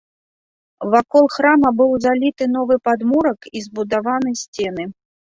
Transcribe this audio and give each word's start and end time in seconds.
Вакол 0.93 1.25
храма 1.35 1.69
быў 1.81 1.91
заліты 2.05 2.47
новы 2.53 2.77
падмурак 2.87 3.39
і 3.59 3.61
збудаваны 3.67 4.33
сцены. 4.41 4.83